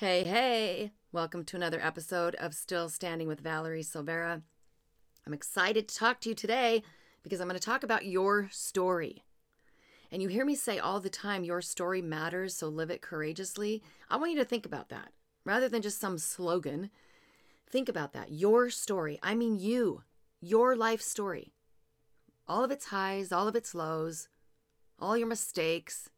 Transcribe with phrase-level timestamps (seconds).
[0.00, 0.92] Hey, hey!
[1.10, 4.42] Welcome to another episode of Still Standing with Valerie Silveira.
[5.26, 6.84] I'm excited to talk to you today
[7.24, 9.24] because I'm going to talk about your story.
[10.12, 13.82] And you hear me say all the time, your story matters, so live it courageously.
[14.08, 15.10] I want you to think about that
[15.44, 16.90] rather than just some slogan.
[17.68, 18.30] Think about that.
[18.30, 19.18] Your story.
[19.20, 20.04] I mean, you,
[20.40, 21.54] your life story.
[22.46, 24.28] All of its highs, all of its lows,
[25.00, 26.08] all your mistakes,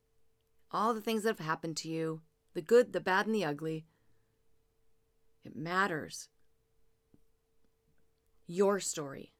[0.70, 2.20] all the things that have happened to you
[2.54, 3.86] the good, the bad, and the ugly.
[5.44, 6.28] It matters.
[8.46, 9.32] Your story.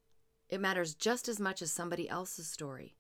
[0.49, 2.97] It matters just as much as somebody else's story.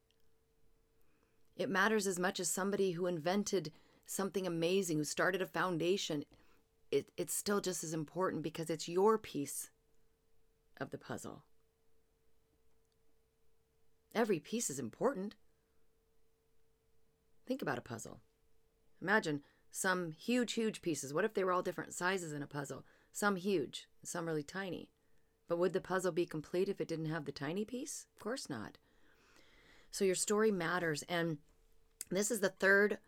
[1.56, 3.72] It matters as much as somebody who invented
[4.06, 6.24] something amazing, who started a foundation.
[6.90, 9.70] It, it's still just as important because it's your piece
[10.80, 11.44] of the puzzle.
[14.14, 15.34] Every piece is important.
[17.46, 18.20] Think about a puzzle.
[19.00, 21.14] Imagine some huge, huge pieces.
[21.14, 22.84] What if they were all different sizes in a puzzle?
[23.12, 24.88] Some huge, some really tiny.
[25.48, 28.06] But would the puzzle be complete if it didn't have the tiny piece?
[28.14, 28.78] Of course not.
[29.90, 31.02] So your story matters.
[31.08, 31.38] And
[32.10, 32.98] this is the third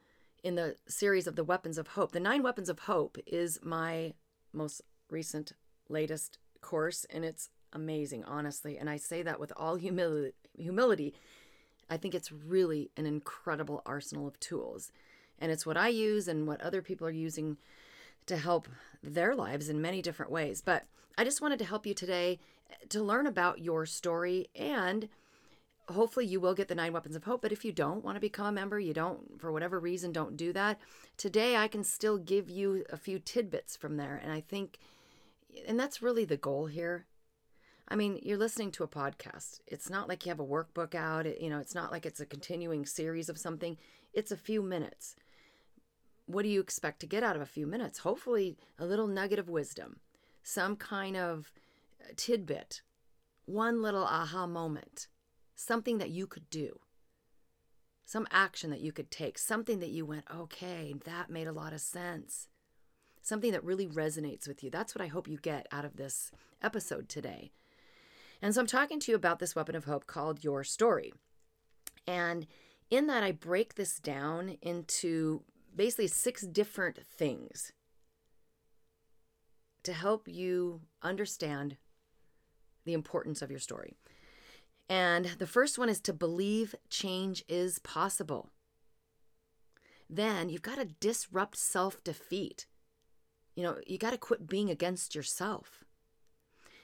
[0.43, 2.13] in the series of the Weapons of Hope.
[2.13, 4.15] The Nine Weapons of Hope is my
[4.53, 5.53] most recent,
[5.89, 8.77] latest course, and it's amazing, honestly.
[8.77, 10.35] And I say that with all humility.
[10.57, 11.15] humility.
[11.89, 14.91] I think it's really an incredible arsenal of tools.
[15.43, 17.57] And it's what I use and what other people are using
[18.27, 18.69] to help
[19.03, 20.62] their lives in many different ways.
[20.65, 20.85] But
[21.19, 22.39] I just wanted to help you today
[22.71, 25.09] eh, to learn about your story and
[25.89, 27.43] hopefully you will get the nine weapons of hope.
[27.43, 30.37] But if you don't want to become a member you don't for whatever reason don't
[30.37, 30.79] do that
[31.17, 34.20] today i can still give you a few tidbits from there.
[34.23, 34.79] And i think
[35.67, 37.07] and that's really the goal here.
[37.89, 39.59] I mean you're listening to a podcast.
[39.67, 42.27] It's not like you have a workbook out you know it's not like it's a
[42.27, 43.77] continuing series of something.
[44.15, 45.17] It's a few minutes
[46.27, 48.01] what do you expect to get out of a few minutes?
[48.01, 50.01] Hopefully, a little nugget of wisdom,
[50.42, 51.52] some kind of
[52.17, 52.83] tidbit,
[53.45, 55.08] one little aha moment,
[55.55, 56.80] something that you could do,
[58.05, 61.73] some action that you could take, something that you went, okay, that made a lot
[61.73, 62.48] of sense,
[63.20, 64.70] something that really resonates with you.
[64.70, 66.30] That's what I hope you get out of this
[66.63, 67.52] episode today.
[68.41, 71.13] And so I'm talking to you about this weapon of hope called Your Story.
[72.07, 72.47] And
[72.91, 75.42] in that, I break this down into
[75.75, 77.73] basically six different things
[79.83, 81.77] to help you understand
[82.85, 83.95] the importance of your story.
[84.89, 88.51] And the first one is to believe change is possible.
[90.09, 92.67] Then you've got to disrupt self defeat.
[93.57, 95.85] You know, you got to quit being against yourself.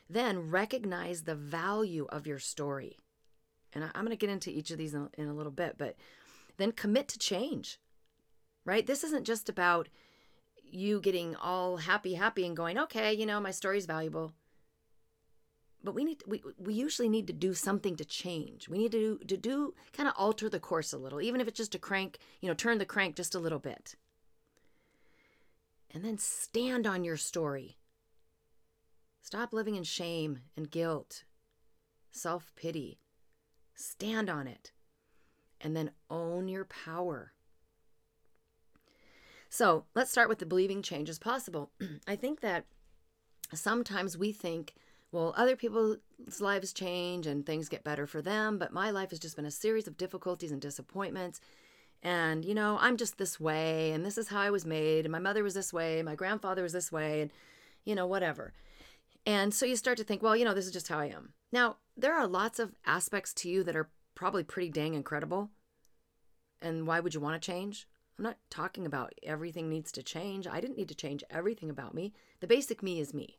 [0.08, 2.96] Then recognize the value of your story.
[3.74, 5.96] And I'm going to get into each of these in a little bit, but
[6.56, 7.78] then commit to change
[8.68, 8.86] right?
[8.86, 9.88] This isn't just about
[10.62, 14.34] you getting all happy, happy and going, okay, you know, my story's valuable.
[15.82, 18.68] But we need we we usually need to do something to change.
[18.68, 21.48] We need to do, to do kind of alter the course a little, even if
[21.48, 23.94] it's just a crank, you know, turn the crank just a little bit.
[25.94, 27.78] And then stand on your story.
[29.22, 31.24] Stop living in shame and guilt,
[32.10, 32.98] self pity.
[33.74, 34.72] Stand on it.
[35.58, 37.32] And then own your power.
[39.48, 41.70] So let's start with the believing change is possible.
[42.08, 42.66] I think that
[43.54, 44.74] sometimes we think,
[45.10, 45.98] well, other people's
[46.38, 49.50] lives change and things get better for them, but my life has just been a
[49.50, 51.40] series of difficulties and disappointments.
[52.02, 55.10] And, you know, I'm just this way, and this is how I was made, and
[55.10, 57.30] my mother was this way, my grandfather was this way, and,
[57.84, 58.52] you know, whatever.
[59.26, 61.32] And so you start to think, well, you know, this is just how I am.
[61.50, 65.50] Now, there are lots of aspects to you that are probably pretty dang incredible.
[66.62, 67.88] And why would you want to change?
[68.18, 70.48] I'm not talking about everything needs to change.
[70.48, 72.12] I didn't need to change everything about me.
[72.40, 73.38] The basic me is me.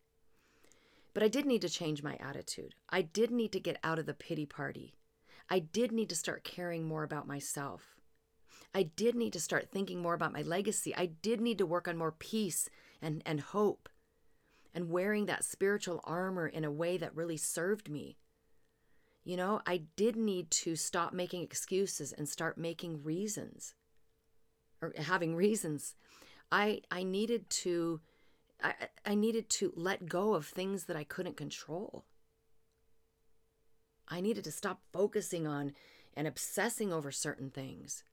[1.14, 2.76] But I did need to change my attitude.
[2.90, 4.94] I did need to get out of the pity party.
[5.50, 7.98] I did need to start caring more about myself.
[8.74, 10.96] I did need to start thinking more about my legacy.
[10.96, 12.70] I did need to work on more peace
[13.02, 13.90] and, and hope
[14.74, 18.18] and wearing that spiritual armor in a way that really served me.
[19.26, 23.74] You know, I did need to stop making excuses and start making reasons
[24.82, 25.96] or having reasons.
[26.52, 28.02] I I needed to
[28.62, 28.74] I,
[29.06, 32.06] I needed to let go of things that I couldn't control.
[34.08, 35.74] I needed to stop focusing on
[36.16, 38.04] and obsessing over certain things.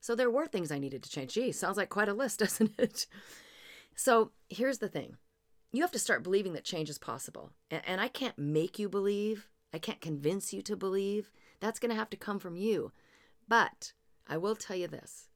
[0.00, 1.34] So there were things I needed to change.
[1.34, 3.06] Gee, sounds like quite a list, doesn't it?
[3.94, 5.16] So here's the thing
[5.72, 7.50] you have to start believing that change is possible.
[7.70, 11.30] And, and I can't make you believe, I can't convince you to believe.
[11.60, 12.92] That's going to have to come from you.
[13.48, 13.92] But
[14.28, 15.28] I will tell you this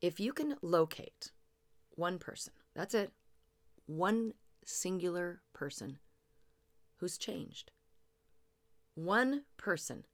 [0.00, 1.32] if you can locate
[1.94, 3.12] one person, that's it,
[3.86, 4.34] one
[4.64, 5.98] singular person
[6.98, 7.70] who's changed.
[8.94, 10.04] One person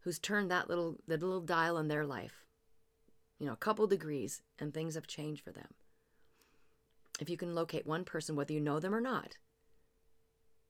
[0.00, 2.44] who's turned that little the little dial in their life.
[3.38, 5.74] You know, a couple degrees and things have changed for them.
[7.20, 9.38] If you can locate one person whether you know them or not.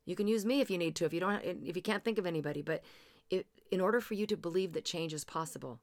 [0.05, 2.19] You can use me if you need to if you don't if you can't think
[2.19, 2.83] of anybody, but
[3.29, 5.81] it, in order for you to believe that change is possible,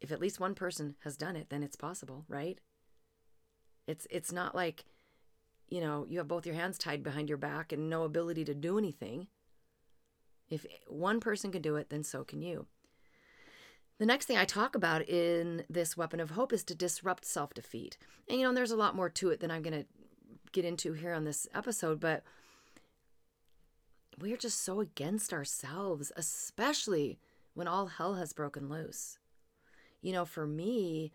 [0.00, 2.58] if at least one person has done it, then it's possible, right?
[3.86, 4.84] It's it's not like
[5.70, 8.54] you know, you have both your hands tied behind your back and no ability to
[8.54, 9.28] do anything.
[10.48, 12.66] If one person can do it, then so can you.
[13.98, 17.54] The next thing I talk about in this weapon of hope is to disrupt self
[17.54, 17.98] defeat.
[18.28, 19.86] And, you know, there's a lot more to it than I'm going to
[20.50, 22.24] get into here on this episode, but
[24.20, 27.20] we are just so against ourselves, especially
[27.54, 29.19] when all hell has broken loose
[30.02, 31.12] you know, for me,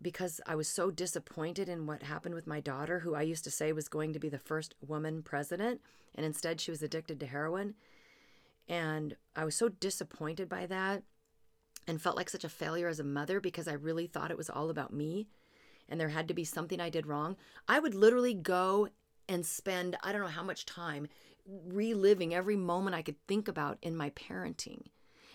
[0.00, 3.50] because I was so disappointed in what happened with my daughter, who I used to
[3.50, 5.80] say was going to be the first woman president,
[6.14, 7.74] and instead she was addicted to heroin.
[8.68, 11.02] And I was so disappointed by that
[11.86, 14.50] and felt like such a failure as a mother because I really thought it was
[14.50, 15.28] all about me
[15.88, 17.36] and there had to be something I did wrong.
[17.66, 18.88] I would literally go
[19.28, 21.08] and spend, I don't know how much time
[21.46, 24.82] reliving every moment I could think about in my parenting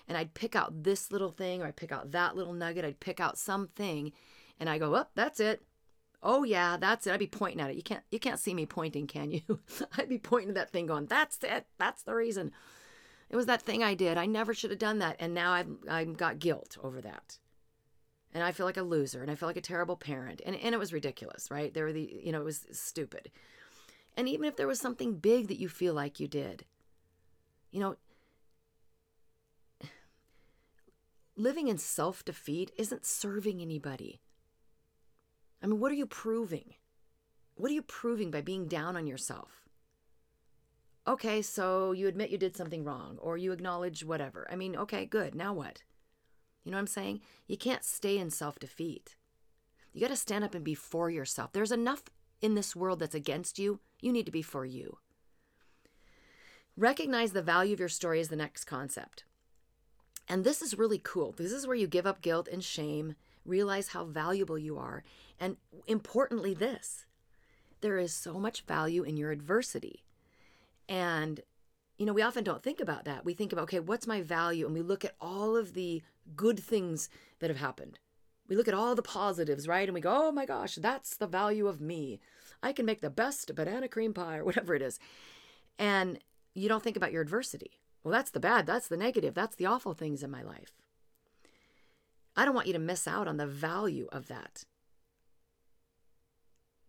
[0.07, 2.85] and I'd pick out this little thing or I'd pick out that little nugget.
[2.85, 4.11] I'd pick out something
[4.59, 5.63] and I go, oh, that's it.
[6.21, 7.13] Oh yeah, that's it.
[7.13, 7.75] I'd be pointing at it.
[7.75, 9.41] You can't you can't see me pointing, can you?
[9.97, 11.65] I'd be pointing to that thing going, that's it.
[11.77, 12.51] That's the reason.
[13.29, 14.17] It was that thing I did.
[14.17, 15.17] I never should have done that.
[15.19, 17.39] And now I've I've got guilt over that.
[18.33, 20.41] And I feel like a loser and I feel like a terrible parent.
[20.45, 21.73] And and it was ridiculous, right?
[21.73, 23.29] There were the you know, it was stupid.
[24.15, 26.65] And even if there was something big that you feel like you did,
[27.71, 27.97] you know,
[31.35, 34.21] living in self defeat isn't serving anybody.
[35.61, 36.75] I mean, what are you proving?
[37.55, 39.63] What are you proving by being down on yourself?
[41.07, 44.47] Okay, so you admit you did something wrong or you acknowledge whatever.
[44.49, 45.35] I mean, okay, good.
[45.35, 45.83] Now what?
[46.63, 47.21] You know what I'm saying?
[47.47, 49.15] You can't stay in self defeat.
[49.91, 51.51] You got to stand up and be for yourself.
[51.51, 52.03] There's enough
[52.41, 53.79] in this world that's against you.
[54.01, 54.97] You need to be for you.
[56.75, 59.25] Recognize the value of your story is the next concept.
[60.27, 61.33] And this is really cool.
[61.33, 63.15] This is where you give up guilt and shame,
[63.45, 65.03] realize how valuable you are,
[65.39, 67.05] and importantly, this
[67.83, 70.05] there is so much value in your adversity.
[70.87, 71.41] And,
[71.97, 73.25] you know, we often don't think about that.
[73.25, 74.65] We think about, okay, what's my value?
[74.65, 76.01] And we look at all of the
[76.35, 77.09] good things
[77.39, 77.99] that have happened.
[78.47, 79.87] We look at all the positives, right?
[79.87, 82.21] And we go, oh my gosh, that's the value of me.
[82.61, 84.97] I can make the best banana cream pie or whatever it is.
[85.77, 86.19] And
[86.53, 87.71] you don't think about your adversity.
[88.03, 90.73] Well, that's the bad, that's the negative, that's the awful things in my life.
[92.35, 94.65] I don't want you to miss out on the value of that.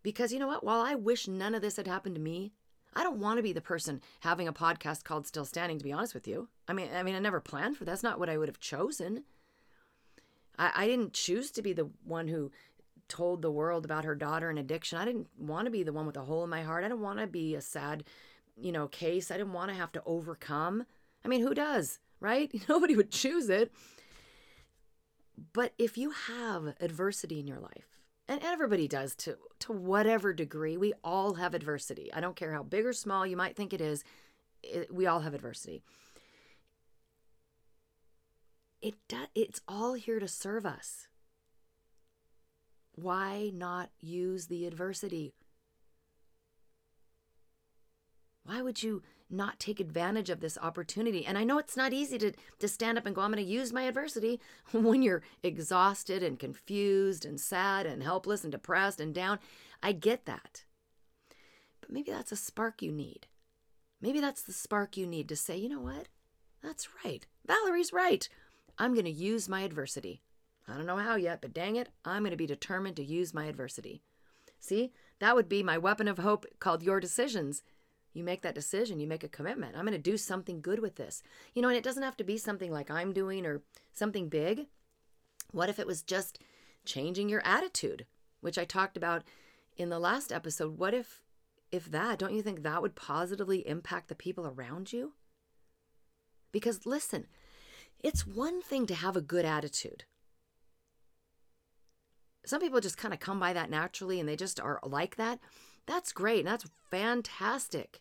[0.03, 0.65] Because you know what?
[0.65, 2.53] While I wish none of this had happened to me,
[2.95, 5.93] I don't want to be the person having a podcast called Still Standing, to be
[5.93, 6.49] honest with you.
[6.69, 7.91] I mean, I mean, I never planned for that.
[7.91, 9.25] That's not what I would have chosen.
[10.59, 12.51] I, I didn't choose to be the one who
[13.09, 14.99] told the world about her daughter and addiction.
[14.99, 16.85] I didn't want to be the one with a hole in my heart.
[16.85, 18.05] I didn't want to be a sad,
[18.57, 19.31] you know, case.
[19.31, 20.85] I didn't want to have to overcome
[21.25, 22.51] I mean, who does, right?
[22.69, 23.73] Nobody would choose it.
[25.53, 30.77] But if you have adversity in your life, and everybody does to to whatever degree,
[30.77, 32.13] we all have adversity.
[32.13, 34.05] I don't care how big or small you might think it is,
[34.63, 35.83] it, we all have adversity.
[38.81, 41.09] It does, it's all here to serve us.
[42.93, 45.35] Why not use the adversity?
[48.45, 49.03] Why would you
[49.35, 51.27] not take advantage of this opportunity.
[51.27, 53.51] And I know it's not easy to, to stand up and go, I'm going to
[53.51, 54.41] use my adversity
[54.73, 59.39] when you're exhausted and confused and sad and helpless and depressed and down.
[59.83, 60.65] I get that.
[61.81, 63.27] But maybe that's a spark you need.
[64.01, 66.09] Maybe that's the spark you need to say, you know what?
[66.63, 67.27] That's right.
[67.47, 68.29] Valerie's right.
[68.79, 70.23] I'm going to use my adversity.
[70.67, 73.35] I don't know how yet, but dang it, I'm going to be determined to use
[73.35, 74.03] my adversity.
[74.59, 77.63] See, that would be my weapon of hope called your decisions
[78.15, 79.77] you make that decision, you make a commitment.
[79.77, 81.23] I'm going to do something good with this.
[81.53, 83.61] You know, and it doesn't have to be something like I'm doing or
[83.93, 84.67] something big.
[85.51, 86.39] What if it was just
[86.85, 88.07] changing your attitude,
[88.41, 89.25] which I talked about
[89.77, 90.79] in the last episode?
[90.79, 91.21] What if
[91.73, 95.15] if that, don't you think that would positively impact the people around you?
[96.53, 97.27] Because listen,
[98.01, 100.05] it's one thing to have a good attitude.
[102.47, 105.41] Some people just kind of come by that naturally and they just are like that.
[105.87, 106.41] That's great.
[106.41, 108.01] And that's fantastic.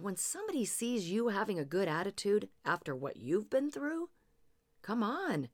[0.00, 4.08] When somebody sees you having a good attitude after what you've been through,
[4.82, 5.48] come on.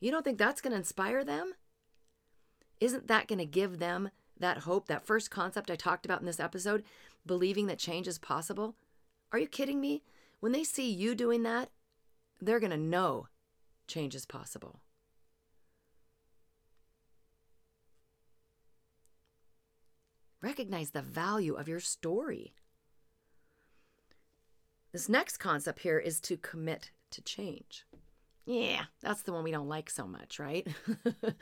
[0.00, 1.54] You don't think that's going to inspire them?
[2.80, 6.26] isn't that going to give them that hope, that first concept I talked about in
[6.26, 6.84] this episode,
[7.24, 8.76] believing that change is possible?
[9.32, 10.02] Are you kidding me?
[10.40, 11.70] When they see you doing that,
[12.40, 13.28] they're going to know
[13.86, 14.80] change is possible.
[20.42, 22.52] Recognize the value of your story.
[24.96, 27.84] This next concept here is to commit to change.
[28.46, 30.66] Yeah, that's the one we don't like so much, right?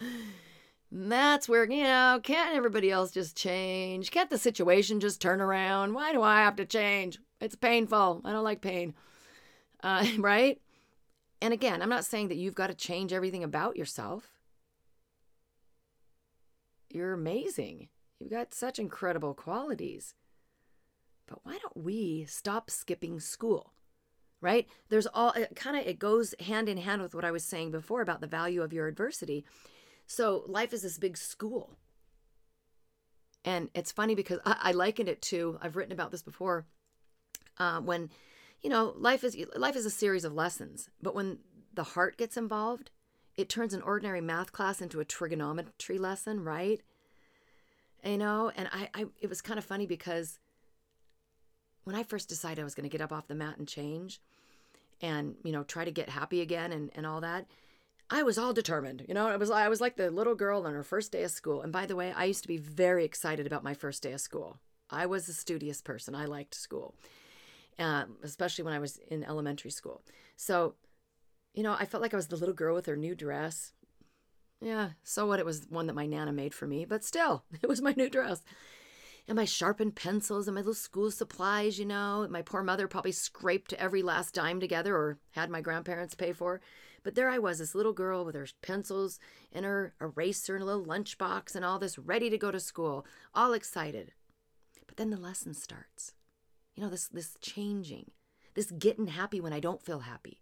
[0.90, 4.10] that's where, you know, can't everybody else just change?
[4.10, 5.94] Can't the situation just turn around?
[5.94, 7.20] Why do I have to change?
[7.40, 8.22] It's painful.
[8.24, 8.92] I don't like pain.
[9.84, 10.60] Uh, right?
[11.40, 14.32] And again, I'm not saying that you've got to change everything about yourself.
[16.90, 17.88] You're amazing.
[18.18, 20.12] You've got such incredible qualities.
[21.26, 23.72] But why don't we stop skipping school?
[24.40, 24.66] Right?
[24.90, 27.70] There's all it kind of it goes hand in hand with what I was saying
[27.70, 29.44] before about the value of your adversity.
[30.06, 31.78] So life is this big school.
[33.44, 36.66] And it's funny because I, I likened it to I've written about this before.
[37.56, 38.10] Uh, when
[38.62, 41.38] you know life is life is a series of lessons, but when
[41.72, 42.90] the heart gets involved,
[43.36, 46.82] it turns an ordinary math class into a trigonometry lesson, right?
[48.04, 50.38] you know and I, I it was kind of funny because
[51.84, 54.20] when i first decided i was going to get up off the mat and change
[55.00, 57.46] and you know try to get happy again and, and all that
[58.10, 59.30] i was all determined you know?
[59.30, 61.62] It was i was like the little girl on her first day of school.
[61.62, 64.20] And by the way i used to be very excited about my first day of
[64.20, 64.58] school.
[64.90, 66.14] I was a studious person.
[66.14, 66.94] I liked school
[67.78, 70.02] um, especially when i was in elementary school.
[70.36, 70.74] So
[71.54, 73.72] you know i felt like i was the little girl with her new dress.
[74.60, 75.40] Yeah, so what?
[75.40, 78.08] It was one that my Nana made for me, but still, it was my new
[78.08, 78.42] dress.
[79.26, 82.26] And my sharpened pencils and my little school supplies, you know.
[82.28, 86.60] My poor mother probably scraped every last dime together or had my grandparents pay for.
[87.02, 89.18] But there I was, this little girl with her pencils
[89.52, 93.06] and her eraser and a little lunchbox and all this, ready to go to school,
[93.34, 94.12] all excited.
[94.86, 96.12] But then the lesson starts.
[96.74, 98.10] You know, this this changing,
[98.54, 100.40] this getting happy when I don't feel happy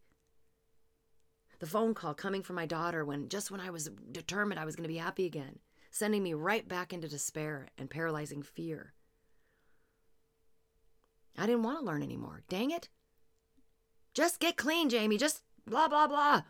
[1.62, 4.74] the phone call coming from my daughter when just when I was determined I was
[4.74, 5.60] going to be happy again,
[5.92, 8.94] sending me right back into despair and paralyzing fear.
[11.38, 12.42] I didn't want to learn anymore.
[12.48, 12.88] Dang it.
[14.14, 15.18] Just get clean, Jamie.
[15.18, 16.42] Just blah, blah, blah.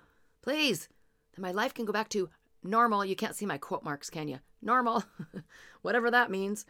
[0.43, 0.89] Please.
[1.35, 2.31] Then my life can go back to
[2.63, 3.05] normal.
[3.05, 4.39] You can't see my quote marks, can you?
[4.63, 5.05] Normal.
[5.83, 6.65] Whatever that means.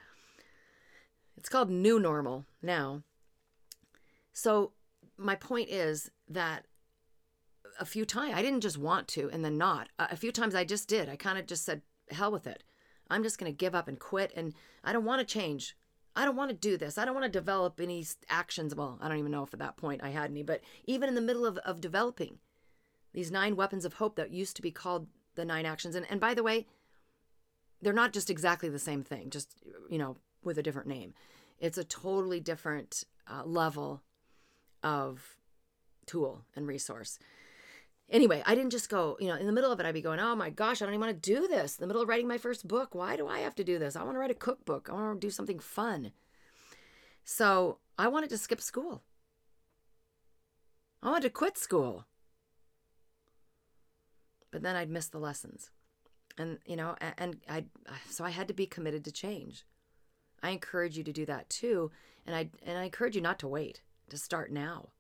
[1.37, 3.03] It's called new normal now.
[4.33, 4.73] So,
[5.19, 6.65] my point is that
[7.79, 8.35] a few times.
[8.35, 9.89] I didn't just want to and then not.
[9.99, 11.09] A few times I just did.
[11.09, 12.63] I kind of just said, hell with it.
[13.11, 14.33] I'm just going to give up and quit.
[14.37, 14.55] And
[14.85, 15.77] I don't want to change.
[16.15, 16.99] I don't want to do this.
[16.99, 18.75] I don't want to develop any actions.
[18.75, 21.15] Well, I don't even know if at that point I had any, but even in
[21.15, 22.39] the middle of, of developing
[23.15, 25.95] these nine weapons of hope that used to be called the nine actions.
[25.95, 26.67] And, and by the way,
[27.81, 29.55] they're not just exactly the same thing, just,
[29.91, 31.15] you know, with a different name.
[31.59, 34.03] It's a totally different uh, level
[34.83, 35.37] of
[36.07, 37.19] tool and resource
[38.13, 40.21] anyway, I didn't just go, you know, in the middle of it, I'd be going,
[40.21, 41.79] oh my gosh, I don't even want to do this.
[41.79, 43.97] In the middle of writing my first book, why do I have to do this?
[43.97, 44.89] I want to write a cookbook.
[44.89, 46.13] I want to do something fun.
[47.25, 49.03] So I wanted to skip school.
[51.03, 52.07] I wanted to quit school.
[54.53, 55.71] But then I'd miss the lessons.
[56.39, 57.65] And, you know, and I,
[58.09, 59.65] so I had to be committed to change.
[60.43, 61.91] I encourage you to do that too.
[62.27, 64.91] And I, and I encourage you not to wait, to start now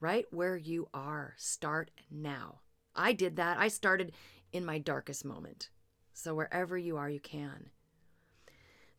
[0.00, 1.34] right where you are.
[1.36, 2.60] Start now.
[2.94, 3.58] I did that.
[3.58, 4.12] I started
[4.52, 5.70] in my darkest moment.
[6.12, 7.70] So wherever you are, you can.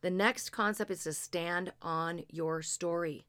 [0.00, 3.26] The next concept is to stand on your story.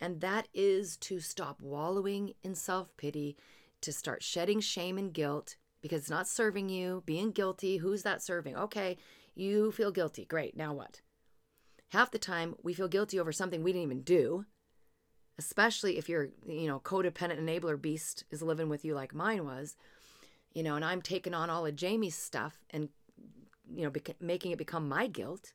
[0.00, 3.36] And that is to stop wallowing in self pity,
[3.80, 7.78] to start shedding shame and guilt because it's not serving you, being guilty.
[7.78, 8.56] Who's that serving?
[8.56, 8.98] Okay,
[9.34, 10.24] you feel guilty.
[10.24, 10.56] Great.
[10.56, 11.00] Now what?
[11.88, 14.44] Half the time, we feel guilty over something we didn't even do
[15.40, 19.76] especially if your you know codependent enabler beast is living with you like mine was
[20.52, 22.90] you know and i'm taking on all of jamie's stuff and
[23.74, 25.52] you know bec- making it become my guilt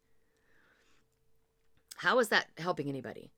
[1.98, 3.32] how is that helping anybody?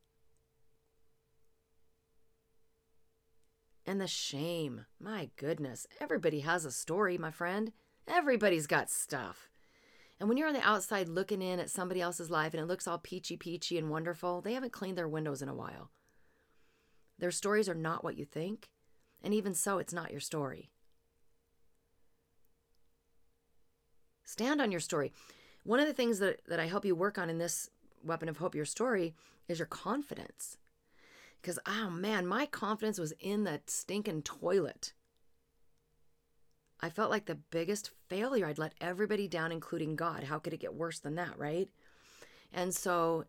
[3.86, 4.86] And the shame.
[5.00, 5.88] My goodness.
[6.02, 7.72] Everybody has a story my friend.
[8.08, 9.50] Everybody's got stuff.
[10.20, 12.88] And when you're on the outside looking in at somebody else's life and it looks
[12.88, 15.92] all peachy peachy and wonderful, they haven't cleaned their windows in a while.
[17.20, 18.70] Their stories are not what you think,
[19.24, 20.70] and even so, it's not your story.
[24.24, 25.12] Stand on your story.
[25.64, 27.70] One of the things that, that I help you work on in this
[28.04, 29.16] weapon of hope, your story,
[29.48, 30.58] is your confidence.
[31.42, 34.94] Because, oh man, my confidence was in that stinking toilet.
[36.80, 38.46] I felt like the biggest failure.
[38.46, 40.24] I'd let everybody down, including God.
[40.24, 41.70] How could it get worse than that, right?
[42.54, 43.26] And so,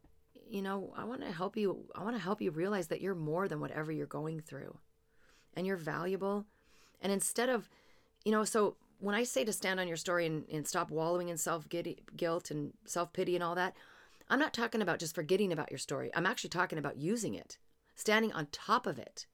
[0.50, 1.84] you know, I want to help you.
[1.94, 4.78] I want to help you realize that you're more than whatever you're going through
[5.54, 6.46] and you're valuable.
[7.00, 7.68] And instead of,
[8.24, 11.28] you know, so when I say to stand on your story and, and stop wallowing
[11.28, 11.66] in self
[12.16, 13.74] guilt and self pity and all that,
[14.28, 16.10] I'm not talking about just forgetting about your story.
[16.14, 17.58] I'm actually talking about using it,
[17.94, 19.26] standing on top of it,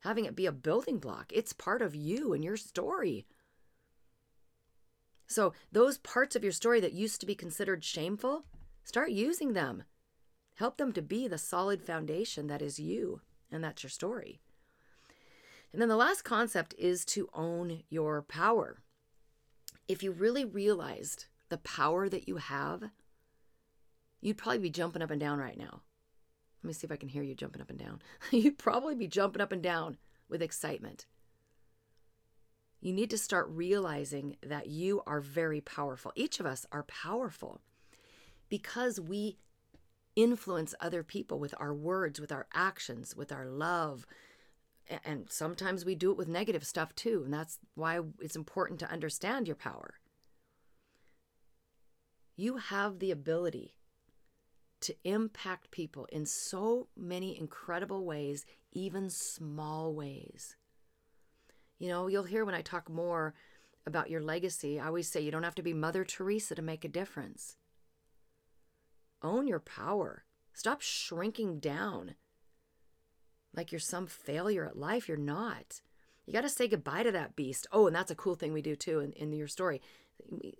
[0.00, 1.32] having it be a building block.
[1.32, 3.26] It's part of you and your story.
[5.26, 8.44] So, those parts of your story that used to be considered shameful,
[8.84, 9.84] start using them.
[10.54, 13.20] Help them to be the solid foundation that is you,
[13.50, 14.40] and that's your story.
[15.72, 18.78] And then the last concept is to own your power.
[19.88, 22.90] If you really realized the power that you have,
[24.20, 25.82] you'd probably be jumping up and down right now.
[26.62, 28.00] Let me see if I can hear you jumping up and down.
[28.30, 31.06] you'd probably be jumping up and down with excitement
[32.84, 36.12] you need to start realizing that you are very powerful.
[36.14, 37.62] Each of us are powerful
[38.50, 39.38] because we
[40.16, 44.06] influence other people with our words, with our actions, with our love.
[45.04, 47.22] And sometimes we do it with negative stuff too.
[47.24, 49.94] And that's why it's important to understand your power.
[52.36, 53.76] You have the ability
[54.80, 60.56] to impact people in so many incredible ways, even small ways.
[61.78, 63.34] You know, you'll hear when I talk more
[63.86, 66.84] about your legacy, I always say you don't have to be Mother Teresa to make
[66.84, 67.56] a difference.
[69.24, 70.24] Own your power.
[70.52, 72.14] Stop shrinking down
[73.54, 75.08] like you're some failure at life.
[75.08, 75.80] You're not.
[76.26, 77.66] You got to say goodbye to that beast.
[77.72, 79.80] Oh, and that's a cool thing we do too in, in your story.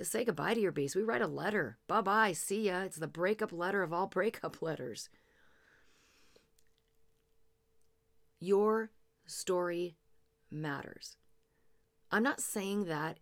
[0.03, 0.97] Say goodbye to your beast.
[0.97, 1.79] We write a letter.
[1.87, 2.33] Bye bye.
[2.33, 2.81] See ya.
[2.81, 5.09] It's the breakup letter of all breakup letters.
[8.41, 8.91] Your
[9.27, 9.97] story
[10.51, 11.17] matters.
[12.11, 13.19] I'm not saying that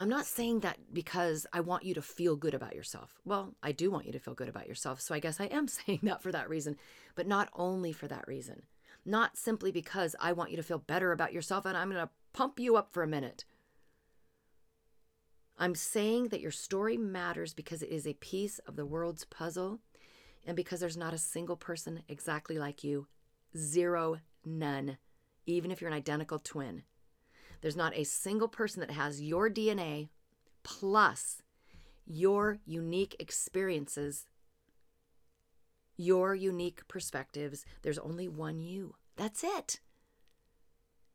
[0.00, 3.20] I'm not saying that because I want you to feel good about yourself.
[3.24, 5.00] Well, I do want you to feel good about yourself.
[5.00, 6.76] So I guess I am saying that for that reason,
[7.14, 8.62] but not only for that reason.
[9.04, 12.10] Not simply because I want you to feel better about yourself and I'm going to
[12.32, 13.44] pump you up for a minute.
[15.58, 19.80] I'm saying that your story matters because it is a piece of the world's puzzle
[20.46, 23.06] and because there's not a single person exactly like you.
[23.56, 24.98] Zero, none
[25.46, 26.82] even if you're an identical twin.
[27.64, 30.10] There's not a single person that has your DNA
[30.64, 31.40] plus
[32.04, 34.26] your unique experiences,
[35.96, 37.64] your unique perspectives.
[37.80, 38.96] There's only one you.
[39.16, 39.80] That's it.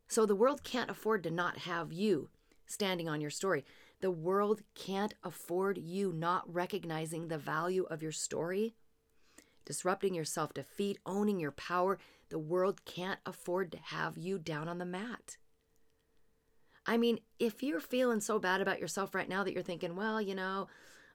[0.08, 2.30] So the world can't afford to not have you
[2.66, 3.64] standing on your story.
[4.02, 8.74] The world can't afford you not recognizing the value of your story,
[9.66, 14.68] disrupting your self defeat, owning your power, the world can't afford to have you down
[14.68, 15.38] on the mat.
[16.90, 20.20] I mean, if you're feeling so bad about yourself right now that you're thinking, well,
[20.20, 20.68] you know,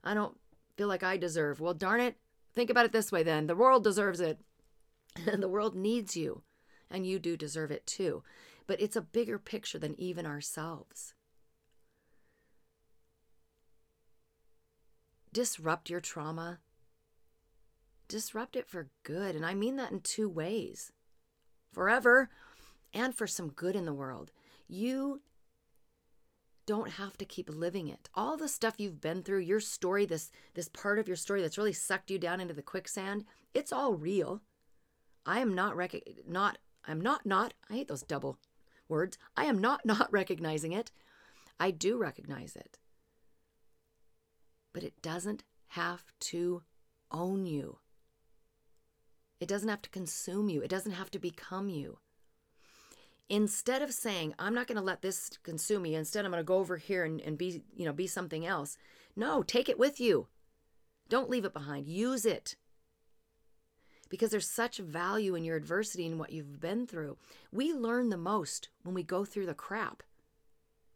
[0.05, 0.39] I don't
[0.77, 1.59] feel like I deserve.
[1.59, 2.17] Well, darn it,
[2.55, 3.49] think about it this way then.
[3.49, 4.39] The world deserves it.
[5.27, 6.43] And the world needs you.
[6.91, 8.23] And you do deserve it too.
[8.69, 11.15] But it's a bigger picture than even ourselves.
[15.33, 16.61] Disrupt your trauma.
[18.07, 19.35] Disrupt it for good.
[19.35, 20.93] And I mean that in two ways
[21.73, 22.29] forever
[22.93, 24.31] and for some good in the world.
[24.69, 25.21] You
[26.67, 28.09] don't have to keep living it.
[28.15, 31.59] All the stuff you've been through, your story, this this part of your story that's
[31.59, 34.43] really sucked you down into the quicksand, it's all real.
[35.27, 38.39] I am not rec- not I'm not not I hate those double
[38.89, 39.19] words.
[39.37, 40.91] I am not not recognizing it.
[41.59, 42.79] I do recognize it.
[44.73, 46.63] But it doesn't have to
[47.11, 47.79] own you.
[49.41, 51.99] It doesn't have to consume you, it doesn't have to become you.
[53.29, 56.47] Instead of saying, I'm not going to let this consume me, instead I'm going to
[56.47, 58.77] go over here and, and be, you know, be something else.
[59.17, 60.29] No, take it with you.
[61.09, 61.87] Don't leave it behind.
[61.87, 62.57] Use it.
[64.11, 67.17] Because there's such value in your adversity and what you've been through.
[67.51, 70.03] We learn the most when we go through the crap.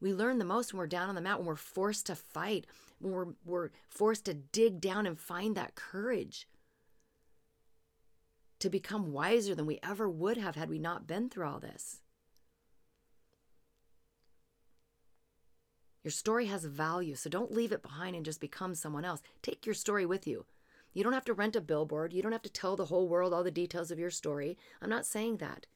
[0.01, 2.67] We learn the most when we're down on the mat, when we're forced to fight,
[3.01, 6.47] when we're, we're forced to dig down and find that courage
[8.61, 12.01] to become wiser than we ever would have had we not been through all this.
[16.09, 19.21] Your story has value, so don't leave it behind and just become someone else.
[19.43, 20.47] Take your story with you.
[20.95, 22.15] You don't have to rent a billboard.
[22.15, 24.57] You don't have to tell the whole world all the details of your story.
[24.81, 25.67] I'm not saying that.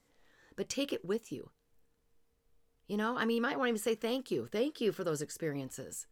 [0.57, 1.51] But take it with you.
[2.87, 4.47] You know, I mean, you might want to even say thank you.
[4.47, 6.07] Thank you for those experiences.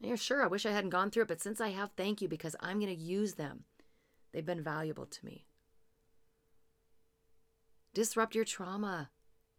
[0.00, 2.28] Yeah, sure, I wish I hadn't gone through it, but since I have, thank you
[2.28, 3.64] because I'm going to use them.
[4.32, 5.44] They've been valuable to me.
[7.92, 9.10] Disrupt your trauma.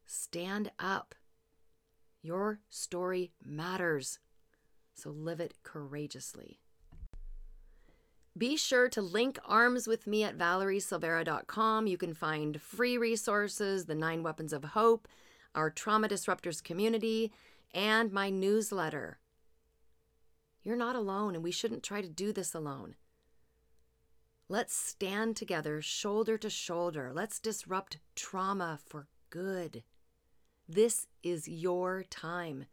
[0.08, 1.14] Stand up.
[2.26, 4.18] Your story matters.
[4.96, 6.60] So live it courageously.
[8.36, 11.86] Be sure to link arms with me at valeriesilveira.com.
[11.86, 15.08] You can find free resources, the nine weapons of hope,
[15.54, 17.32] our trauma disruptors community,
[17.76, 19.20] and my newsletter.
[20.64, 22.96] You're not alone, and we shouldn't try to do this alone.
[24.50, 27.12] Let's stand together, shoulder to shoulder.
[27.14, 29.84] Let's disrupt trauma for good.
[30.68, 32.66] This is your time.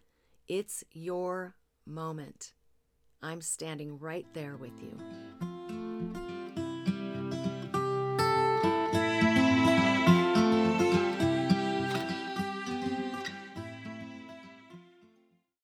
[0.48, 2.54] It's your moment.
[3.20, 4.98] I'm standing right there with you.